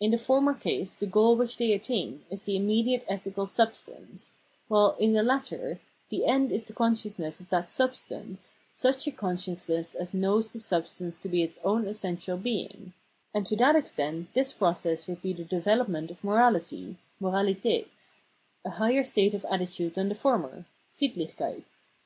In 0.00 0.10
the 0.10 0.18
former 0.18 0.52
case 0.52 0.94
the 0.94 1.06
goal 1.06 1.34
which 1.34 1.56
they 1.56 1.72
attain 1.72 2.26
is 2.28 2.42
the 2.42 2.56
im 2.56 2.66
mediate 2.66 3.06
ethical 3.08 3.46
substance; 3.46 4.36
while, 4.68 4.94
in 4.98 5.14
the 5.14 5.22
latter, 5.22 5.80
the 6.10 6.26
end 6.26 6.52
is 6.52 6.66
the 6.66 6.74
consciousness 6.74 7.40
of 7.40 7.48
that 7.48 7.70
substance, 7.70 8.52
such 8.70 9.06
a 9.06 9.10
con 9.10 9.36
sciousness 9.36 9.94
as 9.94 10.12
knows 10.12 10.52
the 10.52 10.58
substance 10.60 11.18
to 11.20 11.30
be 11.30 11.42
its 11.42 11.58
own 11.64 11.86
essential 11.88 12.36
being; 12.36 12.92
and 13.32 13.46
to 13.46 13.56
that 13.56 13.76
extent 13.76 14.28
this 14.34 14.52
process 14.52 15.08
would 15.08 15.22
be 15.22 15.32
the 15.32 15.42
development 15.44 16.10
of 16.10 16.20
morahty 16.20 16.96
{Moralitdt), 17.18 17.86
a 18.66 18.70
higher 18.72 19.02
state 19.02 19.34
or 19.34 19.40
attitude 19.50 19.94
than 19.94 20.10
the 20.10 20.14
former 20.14 20.66
(SittlichJceit). 20.90 21.64